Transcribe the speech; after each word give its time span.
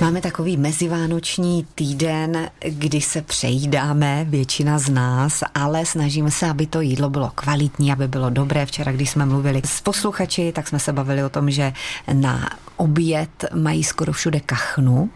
Máme 0.00 0.20
takový 0.20 0.56
mezivánoční 0.56 1.66
týden, 1.74 2.50
kdy 2.60 3.00
se 3.00 3.22
přejídáme, 3.22 4.26
většina 4.28 4.78
z 4.78 4.88
nás, 4.88 5.42
ale 5.54 5.86
snažíme 5.86 6.30
se, 6.30 6.50
aby 6.50 6.66
to 6.66 6.80
jídlo 6.80 7.10
bylo 7.10 7.32
kvalitní, 7.34 7.92
aby 7.92 8.08
bylo 8.08 8.30
dobré. 8.30 8.66
Včera, 8.66 8.92
když 8.92 9.10
jsme 9.10 9.26
mluvili 9.26 9.62
s 9.64 9.80
posluchači, 9.80 10.52
tak 10.52 10.68
jsme 10.68 10.78
se 10.78 10.92
bavili 10.92 11.24
o 11.24 11.28
tom, 11.28 11.50
že 11.50 11.72
na 12.12 12.50
oběd 12.76 13.44
mají 13.54 13.84
skoro 13.84 14.12
všude 14.12 14.40
kachnu. 14.40 15.10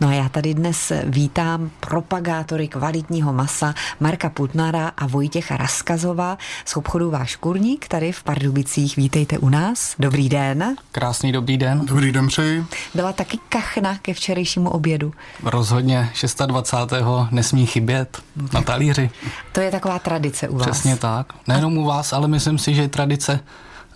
No 0.00 0.08
a 0.08 0.12
já 0.12 0.28
tady 0.28 0.54
dnes 0.54 0.92
vítám 1.04 1.70
propagátory 1.80 2.68
kvalitního 2.68 3.32
masa 3.32 3.74
Marka 4.00 4.28
Putnara 4.28 4.88
a 4.88 5.06
Vojtěcha 5.06 5.56
Raskazova 5.56 6.38
z 6.64 6.76
obchodu 6.76 7.10
Váš 7.10 7.36
Kurník 7.36 7.88
tady 7.88 8.12
v 8.12 8.22
Pardubicích. 8.22 8.96
Vítejte 8.96 9.38
u 9.38 9.48
nás. 9.48 9.94
Dobrý 9.98 10.28
den. 10.28 10.76
Krásný 10.92 11.32
dobrý 11.32 11.56
den. 11.56 11.86
Dobrý 11.86 12.12
den 12.12 12.26
přeji. 12.26 12.64
Byla 12.94 13.12
taky 13.12 13.38
kachna 13.48 13.98
ke 14.02 14.14
včerejšímu 14.30 14.70
obědu. 14.70 15.12
Rozhodně 15.42 16.10
26. 16.46 16.92
nesmí 17.30 17.66
chybět 17.66 18.22
na 18.52 18.62
talíři. 18.62 19.10
To 19.52 19.60
je 19.60 19.70
taková 19.70 19.98
tradice 19.98 20.48
u 20.48 20.58
vás. 20.58 20.70
Přesně 20.70 20.96
tak. 20.96 21.32
Nejenom 21.48 21.78
u 21.78 21.84
vás, 21.84 22.12
ale 22.12 22.28
myslím 22.28 22.58
si, 22.58 22.74
že 22.74 22.82
je 22.82 22.88
tradice 22.88 23.40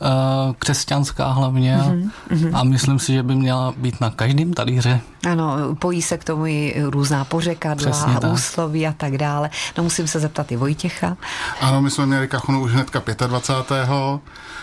uh, 0.01 0.55
křesťanská 0.59 1.33
hlavně 1.33 1.79
mm-hmm. 1.79 2.51
a 2.53 2.65
myslím 2.65 2.99
si, 2.99 3.13
že 3.13 3.23
by 3.23 3.35
měla 3.35 3.75
být 3.77 4.01
na 4.01 4.11
každém 4.11 4.53
talíře. 4.53 5.01
Ano, 5.27 5.75
pojí 5.79 6.03
se 6.03 6.19
k 6.19 6.25
tomu 6.25 6.47
i 6.47 6.75
různá 6.83 7.25
pořekadla, 7.25 8.21
úsloví 8.33 8.87
a 8.87 8.93
tak 8.93 9.19
dále. 9.19 9.51
No 9.79 9.85
musím 9.85 10.09
se 10.09 10.21
zeptat 10.21 10.53
i 10.53 10.57
Vojtěcha. 10.57 11.17
Ano, 11.61 11.83
my 11.83 11.91
jsme 11.91 12.07
měli 12.07 12.29
kachonu 12.29 12.63
už 12.63 12.73
hnedka 12.73 13.03
25. 13.27 13.89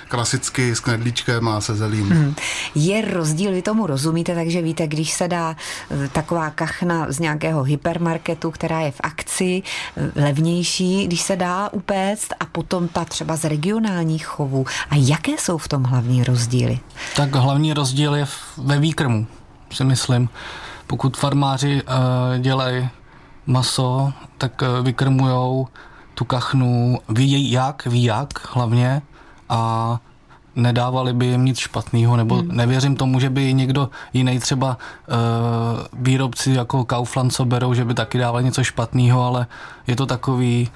Klasicky 0.08 0.76
s 0.76 0.80
knedlíčkem 0.80 1.48
a 1.48 1.62
se 1.62 1.76
zelím. 1.76 2.10
Hmm. 2.10 2.36
Je 2.76 3.02
rozdíl, 3.02 3.52
vy 3.52 3.62
tomu 3.62 3.88
rozumíte, 3.88 4.36
takže 4.36 4.62
víte, 4.62 4.88
když 4.88 5.12
se 5.12 5.28
dá 5.28 5.56
eh, 5.92 6.08
taková 6.08 6.50
kachna 6.50 7.06
z 7.10 7.20
nějakého 7.20 7.64
hypermarketu, 7.64 8.52
která 8.52 8.80
je 8.80 8.92
v 8.92 9.02
akci, 9.04 9.64
eh, 9.98 10.22
levnější, 10.22 11.08
když 11.08 11.22
se 11.22 11.36
dá 11.36 11.70
upéct 11.72 12.34
a 12.40 12.46
potom 12.46 12.88
ta 12.88 13.06
třeba 13.06 13.36
z 13.36 13.44
regionálních 13.44 14.26
chovů. 14.26 14.66
A 14.90 14.96
jaké 14.96 15.32
jsou 15.32 15.58
v 15.58 15.68
tom 15.68 15.84
hlavní 15.84 16.24
rozdíly? 16.24 16.80
Tak 17.16 17.36
hlavní 17.36 17.74
rozdíl 17.74 18.16
je 18.16 18.28
ve 18.58 18.80
výkrmu 18.80 19.28
si 19.72 19.84
myslím. 19.84 20.30
Pokud 20.88 21.18
farmáři 21.18 21.82
uh, 21.84 21.90
dělají 22.40 22.90
maso, 23.46 24.14
tak 24.38 24.62
uh, 24.62 24.86
vykrmujou 24.86 25.68
tu 26.16 26.26
kachnu, 26.26 27.00
ví 27.10 27.52
jak, 27.52 27.86
ví 27.86 28.04
jak 28.04 28.56
hlavně 28.56 29.02
a 29.50 30.00
nedávali 30.56 31.14
by 31.14 31.26
jim 31.26 31.46
nic 31.46 31.60
špatného, 31.60 32.18
nebo 32.18 32.36
hmm. 32.36 32.56
nevěřím 32.56 32.96
tomu, 32.96 33.20
že 33.20 33.30
by 33.30 33.54
někdo 33.54 33.90
jiný 34.14 34.40
třeba 34.40 34.78
uh, 34.78 35.16
výrobci 35.94 36.52
jako 36.52 36.86
Kaufland, 36.86 37.34
co 37.34 37.46
berou, 37.46 37.74
že 37.74 37.86
by 37.86 37.94
taky 37.94 38.18
dávali 38.18 38.44
něco 38.44 38.64
špatného, 38.64 39.24
ale 39.24 39.48
je 39.88 39.96
to 39.96 40.06
takový 40.06 40.70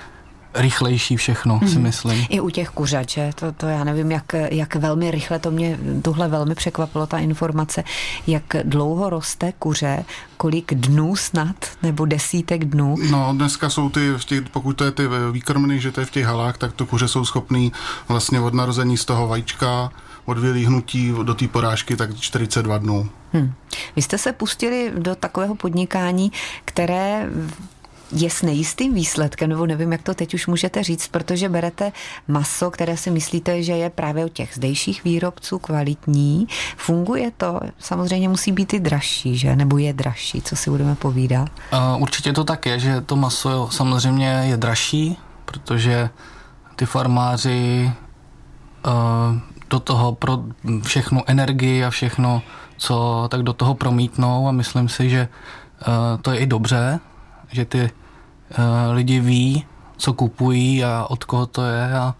rychlejší 0.55 1.17
všechno, 1.17 1.57
hmm. 1.57 1.69
si 1.69 1.79
myslím. 1.79 2.25
I 2.29 2.39
u 2.39 2.49
těch 2.49 2.69
kuřače, 2.69 3.31
to, 3.35 3.51
to 3.51 3.67
já 3.67 3.83
nevím, 3.83 4.11
jak, 4.11 4.33
jak 4.33 4.75
velmi 4.75 5.11
rychle, 5.11 5.39
to 5.39 5.51
mě 5.51 5.79
tuhle 6.01 6.27
velmi 6.27 6.55
překvapilo, 6.55 7.07
ta 7.07 7.17
informace, 7.17 7.83
jak 8.27 8.43
dlouho 8.63 9.09
roste 9.09 9.53
kuře, 9.59 10.05
kolik 10.37 10.73
dnů 10.73 11.15
snad, 11.15 11.55
nebo 11.83 12.05
desítek 12.05 12.65
dnů? 12.65 12.95
No, 13.11 13.33
dneska 13.33 13.69
jsou 13.69 13.89
ty, 13.89 14.11
v 14.17 14.25
těch, 14.25 14.41
pokud 14.41 14.73
to 14.73 14.83
je 14.83 14.91
ty 14.91 15.03
výkrmny, 15.31 15.79
že 15.79 15.91
to 15.91 15.99
je 15.99 16.05
v 16.05 16.11
těch 16.11 16.25
halách, 16.25 16.57
tak 16.57 16.73
to 16.73 16.85
kuře 16.85 17.07
jsou 17.07 17.25
schopný 17.25 17.71
vlastně 18.07 18.39
od 18.39 18.53
narození 18.53 18.97
z 18.97 19.05
toho 19.05 19.27
vajíčka, 19.27 19.91
od 20.25 20.37
vylíhnutí 20.37 21.13
do 21.23 21.35
té 21.35 21.47
porážky, 21.47 21.95
tak 21.95 22.19
42 22.19 22.77
dnů. 22.77 23.09
Hmm. 23.33 23.53
Vy 23.95 24.01
jste 24.01 24.17
se 24.17 24.33
pustili 24.33 24.91
do 24.97 25.15
takového 25.15 25.55
podnikání, 25.55 26.31
které 26.65 27.29
je 28.11 28.29
s 28.29 28.41
nejistým 28.41 28.93
výsledkem, 28.93 29.49
nebo 29.49 29.65
nevím, 29.65 29.91
jak 29.91 30.01
to 30.01 30.13
teď 30.13 30.33
už 30.33 30.47
můžete 30.47 30.83
říct, 30.83 31.07
protože 31.07 31.49
berete 31.49 31.91
maso, 32.27 32.71
které 32.71 32.97
si 32.97 33.11
myslíte, 33.11 33.63
že 33.63 33.73
je 33.73 33.89
právě 33.89 34.25
u 34.25 34.29
těch 34.29 34.53
zdejších 34.53 35.03
výrobců 35.03 35.59
kvalitní. 35.59 36.47
Funguje 36.77 37.31
to? 37.37 37.59
Samozřejmě 37.79 38.29
musí 38.29 38.51
být 38.51 38.73
i 38.73 38.79
dražší, 38.79 39.37
že? 39.37 39.55
Nebo 39.55 39.77
je 39.77 39.93
dražší, 39.93 40.41
co 40.41 40.55
si 40.55 40.69
budeme 40.69 40.95
povídat? 40.95 41.49
Uh, 41.73 42.01
určitě 42.01 42.33
to 42.33 42.43
tak 42.43 42.65
je, 42.65 42.79
že 42.79 43.01
to 43.01 43.15
maso 43.15 43.69
samozřejmě 43.71 44.27
je 44.27 44.57
dražší, 44.57 45.17
protože 45.45 46.09
ty 46.75 46.85
farmáři 46.85 47.91
uh, 48.85 48.91
do 49.69 49.79
toho 49.79 50.15
pro 50.15 50.39
všechnu 50.83 51.23
energii 51.27 51.83
a 51.85 51.89
všechno, 51.89 52.41
co 52.77 53.27
tak 53.31 53.43
do 53.43 53.53
toho 53.53 53.73
promítnou 53.73 54.47
a 54.47 54.51
myslím 54.51 54.89
si, 54.89 55.09
že 55.09 55.27
uh, 55.87 56.21
to 56.21 56.31
je 56.31 56.39
i 56.39 56.45
dobře, 56.45 56.99
že 57.51 57.65
ty 57.65 57.81
uh, 57.81 57.89
lidi 58.93 59.19
ví, 59.19 59.65
co 59.97 60.13
kupují 60.13 60.83
a 60.83 61.05
od 61.09 61.23
koho 61.23 61.45
to 61.45 61.65
je 61.65 61.93
a 61.93 62.15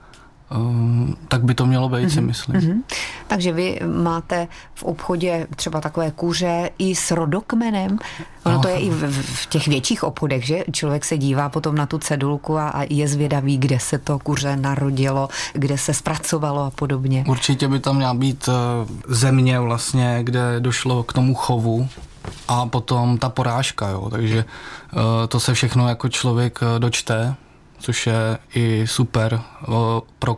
um, 0.58 1.18
tak 1.28 1.44
by 1.44 1.53
to 1.53 1.66
mělo 1.66 1.90
být, 1.90 1.96
mm-hmm. 1.96 2.09
si 2.09 2.19
mhm, 2.19 2.28
myslím. 2.28 2.56
Mm-hmm. 2.56 2.81
Takže 3.28 3.52
vy 3.52 3.80
máte 3.86 4.47
v 4.74 4.84
obchodě 4.84 5.47
třeba 5.56 5.81
takové 5.81 6.12
kuře 6.12 6.69
i 6.78 6.96
s 6.96 7.12
rodokmenem. 7.12 7.97
Ono 8.44 8.59
to 8.59 8.68
je 8.68 8.80
i 8.80 8.90
v, 8.90 9.22
v 9.22 9.46
těch 9.46 9.68
větších 9.68 10.03
obchodech, 10.03 10.46
že 10.46 10.63
člověk 10.72 11.06
se 11.06 11.18
dívá 11.18 11.50
potom 11.50 11.75
na 11.75 11.86
tu 11.86 11.97
cedulku 11.97 12.57
a, 12.57 12.69
a 12.69 12.84
je 12.90 13.07
zvědavý, 13.07 13.57
kde 13.57 13.80
se 13.80 13.97
to 13.97 14.19
kuře 14.19 14.57
narodilo, 14.57 15.30
kde 15.53 15.78
se 15.78 15.94
zpracovalo 15.94 16.62
a 16.62 16.72
podobně. 16.72 17.25
Určitě 17.28 17.68
by 17.68 17.80
tam 17.80 17.96
měla 17.96 18.13
být 18.13 18.47
uh, 18.47 18.53
země 19.16 19.59
vlastně, 19.59 20.19
kde 20.24 20.59
došlo 20.59 21.03
k 21.03 21.13
tomu 21.13 21.34
chovu 21.34 21.88
a 22.47 22.66
potom 22.66 23.18
ta 23.18 23.30
porážka, 23.30 23.90
jo, 23.90 24.09
takže 24.09 24.46
uh, 24.46 25.02
to 25.28 25.40
se 25.40 25.53
všechno 25.53 25.90
jako 25.90 26.09
člověk 26.09 26.59
uh, 26.62 26.80
dočte 26.80 27.36
což 27.80 28.08
je 28.08 28.38
i 28.56 28.88
super 28.88 29.41
pro 30.19 30.36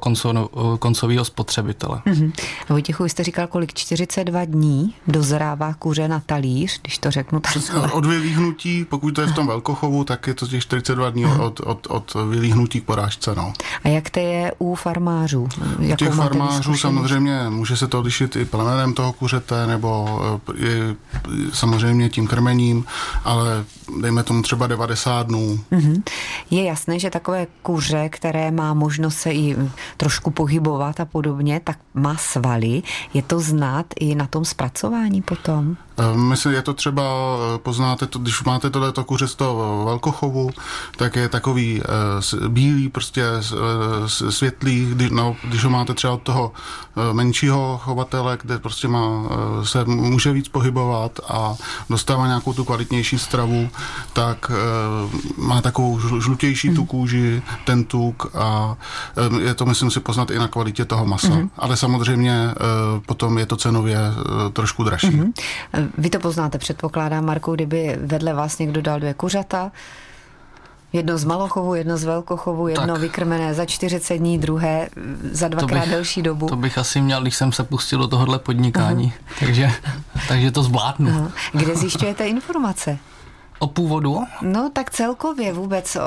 koncového 0.80 1.26
spotřebitele. 1.26 2.02
Mm-hmm. 2.06 2.32
Vojtěchu, 2.70 3.06
jste 3.06 3.24
říkal, 3.24 3.48
kolik 3.48 3.74
42 3.74 4.46
dní 4.46 4.96
dozrává 5.08 5.74
kuře 5.74 6.08
na 6.08 6.20
talíř, 6.20 6.82
když 6.82 6.98
to 6.98 7.12
řeknu 7.12 7.40
takhle. 7.40 7.92
Od 7.92 8.06
vylíhnutí, 8.06 8.86
pokud 8.86 9.12
to 9.12 9.22
je 9.22 9.28
v 9.28 9.36
tom 9.36 9.48
velkochovu, 9.48 10.04
tak 10.04 10.28
je 10.28 10.34
to 10.34 10.48
těch 10.48 10.62
42 10.62 11.10
dní 11.10 11.26
od, 11.26 11.60
od, 11.60 11.88
od 11.90 12.14
vylíhnutí 12.30 12.82
k 12.82 12.84
porážce. 12.84 13.36
No. 13.36 13.54
A 13.84 13.88
jak 13.88 14.10
to 14.10 14.20
je 14.20 14.52
u 14.58 14.76
farmářů? 14.76 15.48
U 15.92 15.96
těch 15.96 16.14
farmářů 16.14 16.78
samozřejmě 16.78 17.46
může 17.50 17.78
se 17.78 17.88
to 17.88 18.02
lišit 18.02 18.36
i 18.36 18.46
plemenem 18.46 18.94
toho 18.94 19.14
kuřete, 19.14 19.68
nebo 19.68 20.20
i, 20.56 20.96
samozřejmě 21.54 22.10
tím 22.10 22.28
krmením, 22.28 22.86
ale 23.24 23.66
dejme 24.02 24.24
tomu 24.24 24.42
třeba 24.42 24.68
90 24.68 25.28
dnů. 25.28 25.60
Mm-hmm. 25.72 26.04
Je 26.52 26.64
jasné, 26.64 27.00
že 27.00 27.10
takové 27.10 27.27
takové 27.28 27.48
kuře, 27.62 28.10
které 28.10 28.52
má 28.52 28.74
možnost 28.74 29.18
se 29.18 29.32
i 29.32 29.56
trošku 29.98 30.32
pohybovat 30.32 31.00
a 31.00 31.06
podobně, 31.06 31.60
tak 31.64 31.80
má 31.94 32.18
svaly. 32.18 32.82
Je 33.14 33.22
to 33.22 33.40
znát 33.40 33.86
i 34.00 34.16
na 34.16 34.28
tom 34.28 34.46
zpracování 34.46 35.22
potom? 35.22 35.78
Eh, 36.00 36.18
myslím, 36.18 36.54
je 36.54 36.62
to 36.62 36.74
třeba, 36.74 37.04
eh, 37.04 37.58
poznáte 37.58 38.08
to, 38.08 38.20
když 38.20 38.44
máte 38.44 38.70
tohle 38.70 38.94
kuře 39.06 39.28
z 39.28 39.36
toho 39.36 39.86
velkochovu, 39.86 40.50
tak 40.98 41.16
je 41.16 41.30
takový 41.30 41.82
uh, 41.82 42.48
bílý, 42.48 42.90
prostě 42.90 43.24
uh, 43.28 44.30
světlý, 44.30 44.90
když, 44.92 45.12
no, 45.12 45.36
když 45.44 45.64
ho 45.64 45.70
máte 45.70 45.94
třeba 45.94 46.14
od 46.14 46.22
toho 46.22 46.52
menšího 47.12 47.80
chovatele, 47.84 48.38
kde 48.42 48.60
prostě 48.60 48.88
má, 48.88 49.30
se 49.64 49.86
může 49.86 50.32
víc 50.32 50.48
pohybovat 50.48 51.20
a 51.30 51.56
dostává 51.90 52.28
nějakou 52.28 52.54
tu 52.54 52.66
kvalitnější 52.66 53.20
stravu, 53.20 53.70
tak 54.14 54.52
má 55.38 55.62
takovou 55.62 56.00
žlutější 56.20 56.70
tu 56.70 56.86
kůži, 56.86 57.42
ten 57.66 57.84
tuk 57.84 58.36
a 58.36 58.76
je 59.40 59.54
to, 59.54 59.66
myslím 59.66 59.92
si, 59.92 60.00
poznat 60.00 60.32
i 60.32 60.40
na 60.40 60.48
kvalitě 60.48 60.86
toho 60.86 61.06
masa. 61.06 61.28
Mm-hmm. 61.28 61.50
Ale 61.58 61.78
samozřejmě 61.78 62.52
potom 63.06 63.38
je 63.38 63.46
to 63.46 63.58
cenově 63.58 64.00
trošku 64.54 64.84
dražší. 64.84 65.08
Mm-hmm. 65.08 65.87
Vy 65.98 66.10
to 66.10 66.20
poznáte, 66.20 66.58
předpokládám, 66.58 67.26
Marku, 67.26 67.56
kdyby 67.56 67.98
vedle 68.00 68.34
vás 68.34 68.60
někdo 68.60 68.82
dal 68.82 69.00
dvě 69.00 69.14
kuřata, 69.14 69.72
Jedno 70.94 71.18
z 71.18 71.24
malochovu, 71.24 71.76
jedno 71.76 71.98
z 71.98 72.04
velkochovu, 72.04 72.68
jedno 72.68 72.94
tak. 72.94 73.02
vykrmené 73.02 73.54
za 73.54 73.66
40 73.66 74.18
dní, 74.18 74.38
druhé 74.38 74.90
za 75.32 75.48
dvakrát 75.48 75.82
bych, 75.82 75.90
delší 75.90 76.22
dobu. 76.22 76.48
To 76.48 76.56
bych 76.56 76.78
asi 76.78 77.02
měl, 77.02 77.22
když 77.22 77.36
jsem 77.36 77.52
se 77.52 77.64
pustil 77.64 78.00
do 78.00 78.08
tohohle 78.08 78.40
podnikání. 78.40 79.14
Uh-huh. 79.18 79.40
Takže, 79.40 79.72
takže 80.28 80.52
to 80.52 80.64
zvládnu. 80.64 81.10
Uh-huh. 81.12 81.32
Kde 81.54 81.76
zjišťujete 81.76 82.28
informace? 82.28 82.98
O 83.60 83.68
původu? 83.68 84.24
No 84.42 84.70
tak 84.74 84.92
celkově 84.92 85.54
vůbec 85.54 85.96
o, 85.96 86.00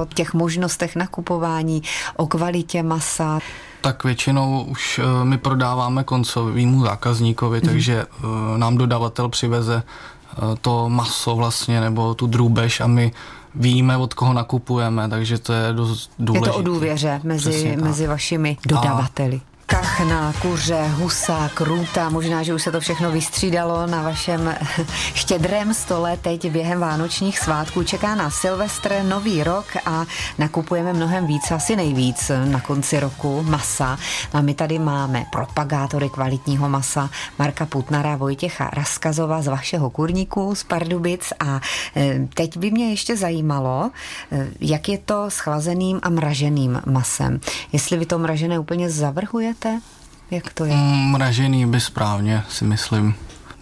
o 0.00 0.06
těch 0.14 0.34
možnostech 0.34 0.96
nakupování, 0.96 1.82
o 2.16 2.26
kvalitě 2.26 2.82
masa 2.82 3.38
tak 3.86 4.04
většinou 4.04 4.62
už 4.62 4.98
uh, 4.98 5.24
my 5.24 5.38
prodáváme 5.38 6.04
koncovému 6.04 6.82
zákazníkovi, 6.82 7.60
mm. 7.62 7.68
takže 7.68 8.04
uh, 8.04 8.58
nám 8.58 8.76
dodavatel 8.76 9.28
přiveze 9.28 9.82
uh, 9.82 10.54
to 10.60 10.88
maso 10.88 11.36
vlastně, 11.36 11.80
nebo 11.80 12.14
tu 12.14 12.26
drůbež 12.26 12.80
a 12.80 12.86
my 12.86 13.12
víme, 13.54 13.96
od 13.96 14.14
koho 14.14 14.32
nakupujeme, 14.32 15.08
takže 15.08 15.38
to 15.38 15.52
je 15.52 15.72
dost 15.72 16.10
důležité. 16.18 16.48
Je 16.48 16.52
to 16.52 16.58
o 16.58 16.62
důvěře 16.62 17.20
mezi, 17.22 17.76
mezi 17.82 18.06
vašimi 18.06 18.56
dodavateli. 18.66 19.40
Kachna, 19.66 20.32
kuře, 20.42 20.88
husa, 20.88 21.50
krůta. 21.54 22.08
Možná, 22.08 22.42
že 22.42 22.54
už 22.54 22.62
se 22.62 22.72
to 22.72 22.80
všechno 22.80 23.10
vystřídalo 23.10 23.86
na 23.86 24.02
vašem 24.02 24.54
štědrém 25.14 25.74
stole 25.74 26.16
teď 26.16 26.50
během 26.50 26.80
vánočních 26.80 27.38
svátků. 27.38 27.82
Čeká 27.82 28.14
nás 28.14 28.34
Silvestr, 28.34 29.02
Nový 29.02 29.42
rok 29.42 29.66
a 29.86 30.06
nakupujeme 30.38 30.92
mnohem 30.92 31.26
víc, 31.26 31.50
asi 31.50 31.76
nejvíc 31.76 32.30
na 32.44 32.60
konci 32.60 33.00
roku 33.00 33.42
masa. 33.42 33.98
A 34.32 34.40
my 34.40 34.54
tady 34.54 34.78
máme 34.78 35.24
propagátory 35.32 36.08
kvalitního 36.08 36.68
masa 36.68 37.10
Marka 37.38 37.66
Putnara, 37.66 38.16
Vojtěcha 38.16 38.70
Raskazova 38.72 39.42
z 39.42 39.46
vašeho 39.46 39.90
kurníku 39.90 40.54
z 40.54 40.62
Pardubic 40.62 41.32
a 41.40 41.60
e, 41.96 42.28
teď 42.34 42.56
by 42.56 42.70
mě 42.70 42.90
ještě 42.90 43.16
zajímalo, 43.16 43.90
e, 44.32 44.48
jak 44.60 44.88
je 44.88 44.98
to 44.98 45.30
s 45.30 45.38
chlazeným 45.38 46.00
a 46.02 46.08
mraženým 46.08 46.82
masem. 46.86 47.40
Jestli 47.72 47.96
vy 47.96 48.06
to 48.06 48.18
mražené 48.18 48.58
úplně 48.58 48.90
zavrhujete? 48.90 49.55
Jak 50.30 50.52
to 50.52 50.64
je? 50.64 50.74
Mm, 50.74 51.10
mražený 51.10 51.66
by 51.66 51.80
správně, 51.80 52.42
si 52.48 52.64
myslím. 52.64 53.14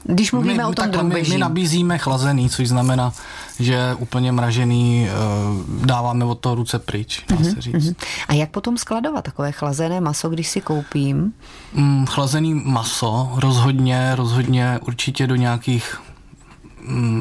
Když 0.04 0.32
mluvíme 0.32 0.54
my, 0.54 0.64
o 0.64 0.72
tom 0.72 1.08
my, 1.08 1.22
my 1.28 1.38
nabízíme 1.38 1.98
chlazený, 1.98 2.50
což 2.50 2.68
znamená, 2.68 3.12
že 3.60 3.94
úplně 3.98 4.32
mražený 4.32 5.08
uh, 5.08 5.86
dáváme 5.86 6.24
od 6.24 6.34
toho 6.34 6.54
ruce 6.54 6.78
pryč, 6.78 7.24
dá 7.28 7.36
mm-hmm, 7.36 7.54
se 7.54 7.60
říct. 7.60 7.74
Mm-hmm. 7.74 7.94
A 8.28 8.34
jak 8.34 8.50
potom 8.50 8.78
skladovat 8.78 9.24
takové 9.24 9.52
chlazené 9.52 10.00
maso, 10.00 10.28
když 10.28 10.48
si 10.48 10.60
koupím? 10.60 11.32
Mm, 11.74 12.06
chlazený 12.06 12.54
maso 12.54 13.30
rozhodně, 13.34 14.14
rozhodně 14.14 14.78
určitě 14.86 15.26
do 15.26 15.36
nějakých 15.36 16.00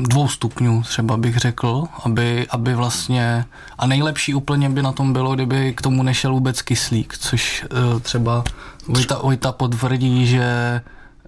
dvou 0.01 0.27
stupňů 0.27 0.83
třeba 0.83 1.17
bych 1.17 1.37
řekl, 1.37 1.83
aby, 2.03 2.47
aby 2.49 2.75
vlastně, 2.75 3.45
a 3.77 3.87
nejlepší 3.87 4.35
úplně 4.35 4.69
by 4.69 4.81
na 4.81 4.91
tom 4.91 5.13
bylo, 5.13 5.35
kdyby 5.35 5.73
k 5.73 5.81
tomu 5.81 6.03
nešel 6.03 6.33
vůbec 6.33 6.61
kyslík, 6.61 7.17
což 7.17 7.65
uh, 7.93 7.99
třeba 7.99 8.43
Vojta, 8.87 9.19
Vojta 9.23 9.51
potvrdí, 9.51 10.27
že 10.27 10.81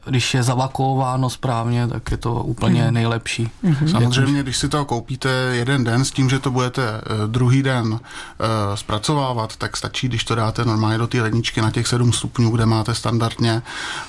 když 0.05 0.33
je 0.33 0.43
zavakuováno 0.43 1.29
správně, 1.29 1.87
tak 1.87 2.11
je 2.11 2.17
to 2.17 2.33
úplně 2.33 2.83
mm. 2.83 2.93
nejlepší. 2.93 3.49
Mm-hmm. 3.63 3.91
Samozřejmě, 3.91 4.43
když 4.43 4.57
si 4.57 4.69
to 4.69 4.85
koupíte 4.85 5.29
jeden 5.29 5.83
den 5.83 6.05
s 6.05 6.11
tím, 6.11 6.29
že 6.29 6.39
to 6.39 6.51
budete 6.51 6.81
uh, 6.81 7.31
druhý 7.31 7.63
den 7.63 7.87
uh, 7.87 7.99
zpracovávat, 8.75 9.55
tak 9.55 9.77
stačí, 9.77 10.07
když 10.07 10.23
to 10.23 10.35
dáte 10.35 10.65
normálně 10.65 10.97
do 10.97 11.07
té 11.07 11.21
ledničky 11.21 11.61
na 11.61 11.71
těch 11.71 11.87
7 11.87 12.13
stupňů, 12.13 12.49
kde 12.49 12.65
máte 12.65 12.95
standardně 12.95 13.61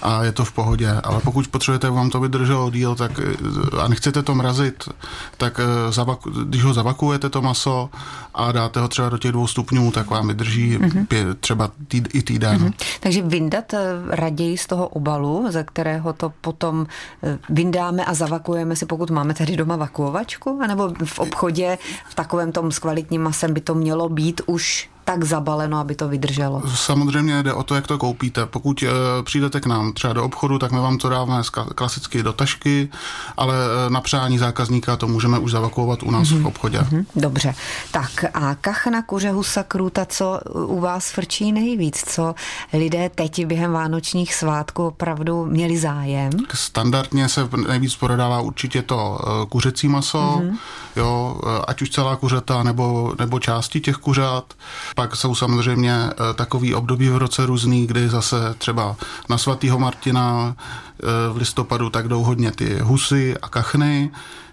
a 0.03 0.25
je 0.25 0.33
to 0.33 0.45
v 0.45 0.53
pohodě. 0.53 0.91
Ale 1.05 1.21
pokud 1.21 1.49
potřebujete, 1.49 1.91
vám 1.91 2.11
to 2.11 2.21
vydrželo 2.21 2.71
díl 2.71 2.95
tak, 2.95 3.19
uh, 3.19 3.81
a 3.81 3.89
nechcete 3.89 4.23
to 4.23 4.35
mrazit, 4.35 4.89
tak 5.37 5.59
uh, 5.59 5.93
zavaku, 5.93 6.31
když 6.31 6.65
ho 6.65 6.75
zavakujete 6.75 7.31
to 7.31 7.43
maso 7.43 7.91
a 8.35 8.53
dáte 8.53 8.81
ho 8.81 8.89
třeba 8.89 9.09
do 9.09 9.19
těch 9.19 9.33
dvou 9.33 9.47
stupňů, 9.47 9.91
tak 9.91 10.11
vám 10.11 10.29
vydrží 10.29 10.79
mm-hmm. 10.79 11.07
pě, 11.07 11.35
třeba 11.35 11.71
tý, 11.89 12.03
i 12.13 12.23
týden. 12.23 12.59
Mm-hmm. 12.59 12.73
Takže 13.01 13.23
vyndat 13.23 13.75
raději 14.11 14.59
z 14.59 14.67
toho 14.67 14.89
obalu, 14.89 15.47
ze 15.51 15.65
které 15.65 15.86
kterého 15.87 16.13
to 16.13 16.33
potom 16.41 16.87
eh, 17.23 17.39
vyndáme 17.49 18.05
a 18.05 18.15
zavakujeme 18.15 18.77
si, 18.77 18.87
pokud 18.87 19.11
máme 19.11 19.35
tady 19.35 19.57
doma 19.57 19.77
vakuovačku, 19.77 20.59
anebo 20.63 20.91
v 21.05 21.19
obchodě 21.19 21.79
v 22.09 22.15
takovém 22.15 22.53
tom 22.53 22.73
s 22.73 22.79
kvalitním 22.79 23.23
masem 23.23 23.55
by 23.55 23.61
to 23.61 23.75
mělo 23.75 24.09
být 24.09 24.41
už 24.47 24.91
tak 25.07 25.25
zabaleno, 25.25 25.79
aby 25.79 25.95
to 25.95 26.09
vydrželo? 26.09 26.63
Samozřejmě 26.75 27.43
jde 27.43 27.53
o 27.53 27.63
to, 27.63 27.75
jak 27.75 27.87
to 27.87 27.99
koupíte. 27.99 28.47
Pokud 28.47 28.83
e, 28.83 28.89
přijdete 29.23 29.61
k 29.61 29.67
nám 29.67 29.93
třeba 29.93 30.13
do 30.13 30.25
obchodu, 30.25 30.59
tak 30.59 30.73
my 30.73 30.79
vám 30.79 30.99
to 30.99 31.09
dáváme 31.09 31.43
klasicky 31.75 32.23
do 32.23 32.33
tašky, 32.33 32.89
ale 33.37 33.55
e, 33.87 33.91
na 33.91 34.01
přání 34.01 34.39
zákazníka 34.39 34.97
to 34.97 35.09
můžeme 35.09 35.39
už 35.39 35.51
zavakuovat 35.51 36.03
u 36.03 36.11
nás 36.11 36.29
mm-hmm. 36.29 36.43
v 36.43 36.47
obchodě. 36.47 36.79
Mm-hmm. 36.79 37.05
Dobře. 37.17 37.55
Tak 37.91 38.25
a 38.35 38.55
kachna, 38.55 39.03
kuře, 39.03 39.31
husa, 39.31 39.63
krůta, 39.63 40.05
co 40.05 40.41
u 40.55 40.81
vás 40.81 41.11
frčí 41.11 41.53
nejvíc? 41.53 42.05
Co 42.07 42.35
lidé 42.73 43.11
teď 43.15 43.47
během 43.47 43.73
vánočních 43.73 44.35
svátků 44.35 44.87
opravdu 44.87 45.47
měli 45.47 45.79
zájem? 45.79 46.31
Standardně 46.55 47.29
se 47.29 47.49
nejvíc 47.69 47.97
prodává 47.97 48.41
určitě 48.41 48.83
to 48.83 49.19
e, 49.19 49.47
kuřecí 49.47 49.89
maso, 49.89 50.19
mm-hmm. 50.19 50.57
jo, 50.97 51.41
ať 51.69 51.83
už 51.83 51.91
celá 51.91 52.17
kuřata 52.17 52.63
nebo, 52.63 53.15
nebo 53.19 53.41
části 53.41 53.81
těch 53.81 53.97
kuřat. 53.97 54.55
Pak 54.97 55.17
jsou 55.17 55.35
samozřejmě 55.35 55.93
eh, 55.93 56.35
takový 56.35 56.75
období 56.75 57.09
v 57.09 57.17
roce 57.17 57.47
různý, 57.47 57.87
kdy 57.87 58.09
zase 58.09 58.55
třeba 58.59 58.97
na 59.29 59.39
svatýho 59.39 59.79
Martina 59.79 60.57
eh, 60.57 61.07
v 61.33 61.37
listopadu 61.37 61.91
tak 61.91 62.09
jdou 62.09 62.23
hodně 62.23 62.51
ty 62.51 62.79
husy 62.79 63.37
a 63.43 63.49
kachny. 63.49 64.11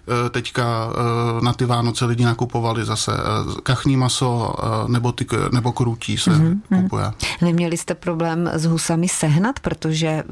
Eh, 0.08 0.30
teďka 0.30 0.64
na 1.40 1.52
ty 1.52 1.64
Vánoce 1.64 2.04
lidi 2.04 2.24
nakupovali 2.24 2.84
zase 2.84 3.12
kachní 3.62 3.96
maso 3.96 4.54
nebo, 4.88 5.12
ty, 5.12 5.26
nebo 5.52 5.72
krutí 5.72 6.18
se 6.18 6.30
mm-hmm. 6.30 6.60
kupuje. 6.82 7.12
Neměli 7.42 7.76
jste 7.76 7.94
problém 7.94 8.50
s 8.52 8.64
husami 8.64 9.08
sehnat, 9.08 9.60
protože 9.60 10.24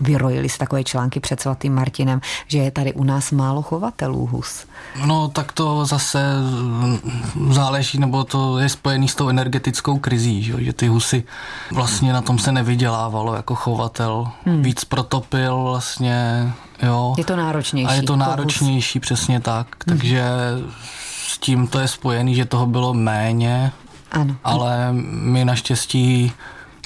vyrojili 0.00 0.48
se 0.48 0.58
takové 0.58 0.84
články 0.84 1.20
před 1.20 1.40
svatým 1.40 1.74
Martinem, 1.74 2.20
že 2.46 2.58
je 2.58 2.70
tady 2.70 2.92
u 2.92 3.04
nás 3.04 3.30
málo 3.30 3.62
chovatelů 3.62 4.26
hus. 4.26 4.66
No 5.06 5.28
tak 5.28 5.52
to 5.52 5.86
zase 5.86 6.22
záleží, 7.50 7.98
nebo 7.98 8.24
to 8.24 8.58
je 8.58 8.68
spojený 8.68 9.08
s 9.08 9.14
tou 9.14 9.28
energetickou 9.28 9.98
krizí, 9.98 10.42
že, 10.42 10.64
že 10.64 10.72
ty 10.72 10.88
husy 10.88 11.24
vlastně 11.72 12.12
na 12.12 12.20
tom 12.20 12.38
se 12.38 12.52
nevydělávalo 12.52 13.34
jako 13.34 13.54
chovatel. 13.54 14.28
Hmm. 14.44 14.62
Víc 14.62 14.84
protopil 14.84 15.62
vlastně, 15.62 16.52
jo. 16.82 17.14
Je 17.18 17.24
to 17.24 17.36
náročnější. 17.36 17.88
A 17.88 17.94
je 17.94 18.02
to 18.02 18.16
náročnější, 18.16 19.00
přesně 19.00 19.40
tak. 19.40 19.66
Hmm. 19.66 19.98
Takže 19.98 20.24
s 21.28 21.38
tím 21.38 21.66
to 21.66 21.78
je 21.78 21.88
spojený, 21.88 22.34
že 22.34 22.44
toho 22.44 22.66
bylo 22.66 22.94
méně. 22.94 23.72
Ano. 24.12 24.36
Ale 24.44 24.88
my 24.92 25.44
naštěstí 25.44 26.32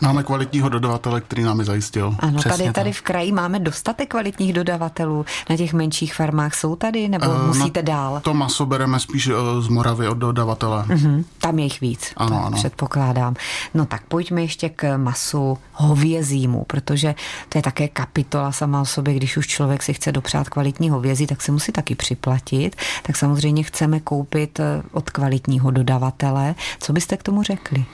Máme 0.03 0.23
kvalitního 0.23 0.69
dodavatele, 0.69 1.21
který 1.21 1.43
nám 1.43 1.59
je 1.59 1.65
zajistil. 1.65 2.17
Ano, 2.19 2.39
Přesně 2.39 2.59
tady, 2.59 2.73
tady 2.73 2.93
v 2.93 3.03
kraji 3.03 3.33
máme 3.33 3.59
dostatek 3.59 4.11
kvalitních 4.11 4.53
dodavatelů. 4.53 5.25
Na 5.51 5.57
těch 5.57 5.73
menších 5.73 6.15
farmách 6.15 6.55
jsou 6.55 6.77
tady, 6.77 7.09
nebo 7.09 7.27
uh, 7.27 7.47
musíte 7.47 7.83
dál? 7.83 8.21
To 8.25 8.35
maso 8.35 8.67
bereme 8.67 9.01
spíš 9.01 9.27
uh, 9.27 9.35
z 9.61 9.69
Moravy 9.69 10.09
od 10.09 10.19
dodavatele. 10.19 10.85
Uh-huh, 10.89 11.25
tam 11.41 11.59
je 11.59 11.65
jich 11.65 11.81
víc, 11.81 12.13
ano, 12.17 12.47
ano. 12.47 12.57
předpokládám. 12.57 13.35
No 13.75 13.87
tak 13.87 14.03
pojďme 14.09 14.43
ještě 14.43 14.69
k 14.69 14.97
masu 14.97 15.59
hovězímu, 15.73 16.65
protože 16.67 17.15
to 17.49 17.59
je 17.59 17.63
také 17.63 17.89
kapitola 17.89 18.53
sama 18.53 18.81
o 18.81 18.85
sobě, 18.85 19.15
když 19.15 19.37
už 19.37 19.47
člověk 19.47 19.83
si 19.83 19.95
chce 19.95 20.13
dopřát 20.13 20.49
kvalitní 20.49 20.91
hovězí, 20.91 21.27
tak 21.27 21.43
se 21.43 21.53
musí 21.53 21.73
taky 21.73 21.95
připlatit. 21.95 22.77
Tak 23.03 23.17
samozřejmě 23.17 23.63
chceme 23.63 24.01
koupit 24.01 24.61
eh, 24.61 24.83
od 24.93 25.11
kvalitního 25.11 25.71
dodavatele. 25.71 26.55
Co 26.81 26.93
byste 26.93 27.17
k 27.17 27.23
tomu 27.23 27.43
řekli? 27.43 27.85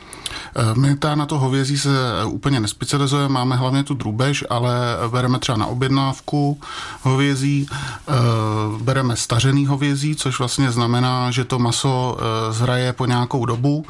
My 0.76 0.96
ta 0.96 1.14
na 1.14 1.26
to 1.26 1.38
hovězí 1.38 1.78
se 1.78 1.91
úplně 2.26 2.60
nespecializujeme, 2.60 3.34
máme 3.34 3.56
hlavně 3.56 3.84
tu 3.84 3.94
drůbež, 3.94 4.44
ale 4.50 4.74
bereme 5.10 5.38
třeba 5.38 5.58
na 5.58 5.66
objednávku 5.66 6.60
hovězí, 7.02 7.66
eh, 7.70 8.12
bereme 8.82 9.16
stařený 9.16 9.66
hovězí, 9.66 10.16
což 10.16 10.38
vlastně 10.38 10.70
znamená, 10.70 11.30
že 11.30 11.44
to 11.44 11.58
maso 11.58 12.16
eh, 12.18 12.52
zraje 12.52 12.92
po 12.92 13.06
nějakou 13.06 13.46
dobu, 13.46 13.84